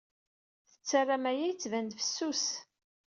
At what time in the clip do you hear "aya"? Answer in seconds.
1.31-1.45